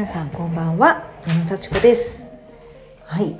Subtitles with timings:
[0.00, 1.04] 皆さんこんばんは。
[1.26, 2.32] 矢野幸子です。
[3.04, 3.38] はい。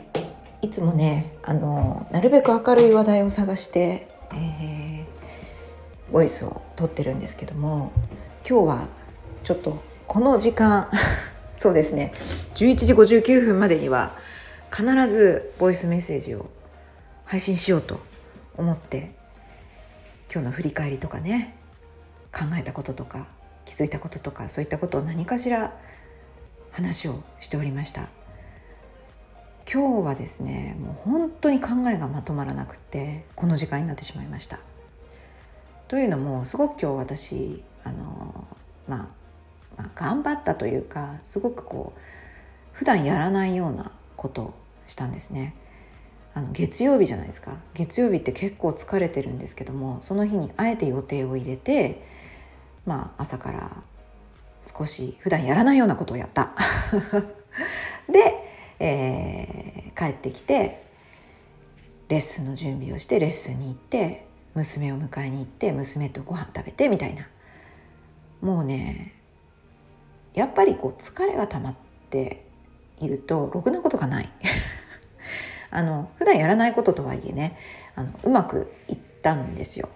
[0.60, 7.92] いつもねあのなるべく明るい話題を探して、えー、ボイスを撮ってるんですけども
[8.46, 8.88] 今日は
[9.42, 10.90] ちょっとこの時間
[11.56, 12.12] そうですね。
[12.56, 14.14] 11時59分までには
[14.70, 16.50] 必ずボイスメッセージを
[17.24, 18.00] 配信しようと
[18.58, 19.14] 思って
[20.30, 21.56] 今日の振り返りとかね
[22.30, 23.28] 考えたこととか
[23.64, 25.72] 気づいたこととかそういったことを何かしら
[26.70, 28.08] 話をしておりました。
[29.72, 34.58] 今日はですねもう本当に考えがまとまらなくてこの時間になってしまいました。
[35.86, 38.46] というのもすごく今日私あの、
[38.88, 39.08] まあ、
[39.76, 42.00] まあ頑張ったというかすごくこう
[42.72, 44.54] 普段やらないようなことを
[44.86, 45.54] したんですね。
[46.32, 47.56] あの月曜日じゃないですか。
[47.74, 52.04] 月曜日って結構疲れてるんですけどもその日にあえて予定を入れて
[52.86, 53.82] まあ朝から
[54.62, 56.52] 少し普段やらないようなことをやった。
[58.10, 58.34] で、
[58.78, 60.84] えー、帰ってきて
[62.08, 67.28] レッスンの準備をしてレッスンに行って娘を迎えに行って娘とご飯食べてみたいな。
[68.40, 69.14] もうね
[70.34, 71.74] やっぱりこう疲れが溜まっ
[72.08, 72.46] て
[72.98, 74.28] いるとろくなことがない。
[75.72, 77.56] あの普段やらないこととはいえね
[77.94, 79.88] あのうまくいったんですよ。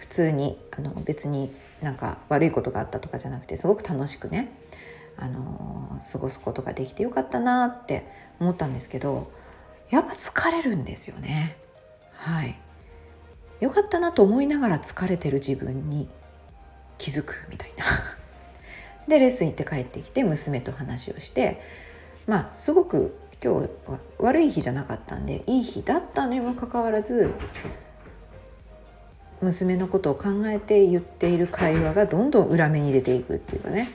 [0.00, 4.50] 普通にあの別になんか悪いことがあったとかじゃなくてすごく楽しくね
[5.18, 8.06] あの過ごすことができてよかったなって
[8.40, 9.30] 思ったんですけど
[9.90, 11.58] やっぱ疲れるんですよね。
[12.14, 12.56] はい。
[13.60, 16.08] よかったなと思いながら疲れてる自分に
[16.96, 17.84] 気づくみたいな。
[19.06, 21.60] でレッスン行って帰ってきて娘と話をして
[22.26, 27.32] まあすごく今日は悪い日じゃなかったんでいい日だったにもかかわらず
[29.42, 33.90] 娘のことを考えて言っている会話がどんどん裏目に出ていくっていうかね。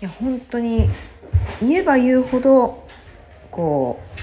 [0.00, 0.88] いや本当に
[1.60, 2.86] 言えば言うほど
[3.50, 4.20] こう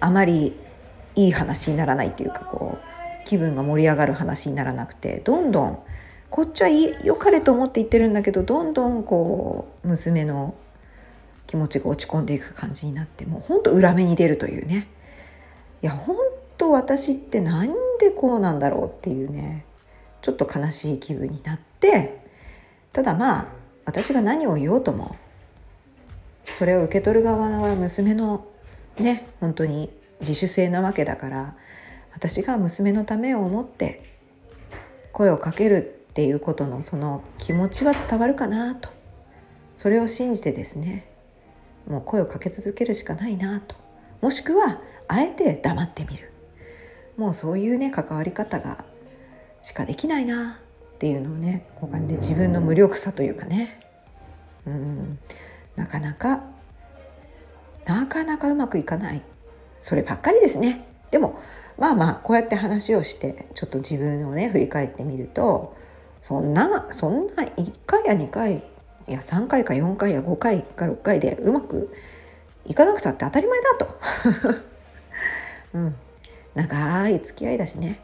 [0.00, 0.54] あまり
[1.14, 5.78] いい話にならないっていうかこう気分が盛り上がる話にならなくてどんどん
[6.28, 10.54] こっちはい良かれと思って言ってるんだけどどんどんこう娘の
[11.46, 14.88] 気持ちが落ち込んでいく感じになってもうほんと裏目に出るというね。
[15.82, 16.16] いや本
[16.60, 18.86] 当私ってなんでこうなんだろう？
[18.86, 19.64] っていうね
[20.22, 22.22] ちょっと悲しい気分になって
[22.92, 23.46] ただまあ
[23.86, 25.16] 私が何を言おうとも
[26.44, 28.46] それを受け取る側は娘の
[28.98, 31.56] ね本当に自主性なわけだから
[32.12, 34.04] 私が娘のためを思って
[35.12, 35.78] 声をかける
[36.10, 38.90] っていうことのその気持ちは伝わるかなと。
[39.74, 41.08] それを信じてですね
[41.88, 43.74] もう声をかけ続けるしかないなと。
[44.20, 46.29] もしくはあえて黙ってみる。
[47.20, 48.82] もうそういうね関わり方が
[49.60, 50.52] しかできないな
[50.94, 53.78] っていうのをねこう感じで自分の無力さというかね。
[54.66, 55.18] うん。
[55.76, 56.44] なかなか
[57.84, 59.20] なかなかうまくいかない。
[59.80, 60.86] そればっかりですね。
[61.10, 61.38] でも
[61.76, 65.76] まあまあこうやって話をしてちょっと自分をね振り返ってみると
[66.22, 68.62] そんなそんな1回や2回
[69.08, 71.94] いや3回か4回や5回か6回でうまく
[72.64, 74.00] いかなくたって当たり前だと。
[75.76, 75.94] うん。
[76.54, 78.00] 長い付き合いだしね。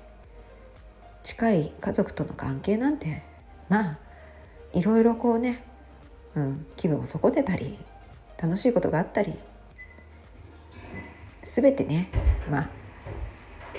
[1.22, 3.24] 近い家族との関係なんて
[3.68, 3.98] まあ
[4.72, 5.64] いろいろこうね、
[6.36, 7.76] うん、気分を損ねたり
[8.40, 9.34] 楽しいことがあったり
[11.42, 12.08] 全てね
[12.48, 12.70] まあ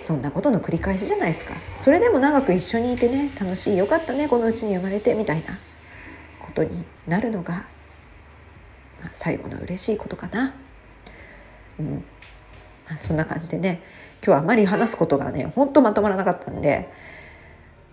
[0.01, 1.55] そんなことの繰り返しじゃないですか。
[1.73, 5.57] それでも長く一緒にいてね楽しいよかったねこのうちに生まれてみたいな
[6.39, 7.65] ことになるのが、
[9.01, 10.53] まあ、最後の嬉しいことかな。
[11.79, 12.03] うん。
[12.87, 13.81] まあ、そんな感じでね
[14.23, 16.89] 今日はあまり話すことがねほんとまとまらなかったんで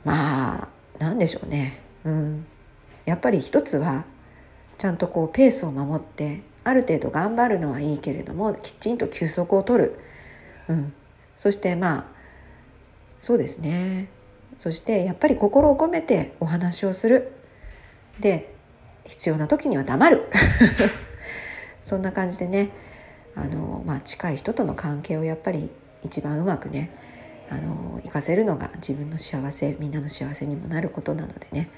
[0.04, 0.68] まあ
[0.98, 2.46] 何でしょうね、うん、
[3.04, 4.04] やっぱり一つは
[4.78, 9.98] ちゃんとこうペースを守ってある程度頑張るのはいいけれどもきちんと休息を取る、
[10.68, 10.92] うん、
[11.36, 12.14] そしてまあ
[13.24, 14.10] そうですね。
[14.58, 17.32] そしてやっぱり心を込めてお話をする。
[18.20, 18.54] で
[19.06, 20.28] 必要な時には黙る。
[21.80, 22.68] そんな感じでね
[23.36, 25.70] あの、まあ、近い人との関係をやっぱり
[26.02, 26.90] 一番うまくね
[27.50, 31.70] あの活かせるのが自分の幸せみんなの幸せにもなることなのでね。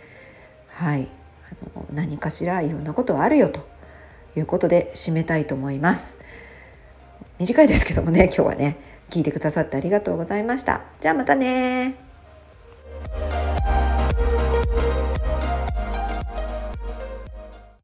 [0.69, 1.09] はい。
[1.49, 3.69] あの何かしらいろんなことはあるよと
[4.37, 6.21] いうことで締めたいと思います。
[7.39, 8.77] 短いですけどもね今日はね。
[9.11, 10.83] 聞いてくださってありがとうございました。
[11.01, 11.95] じゃあまたね